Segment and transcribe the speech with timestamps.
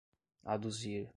[0.45, 1.07] aduzir